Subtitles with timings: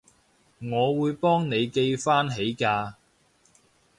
[0.59, 2.95] 我會幫你記返起㗎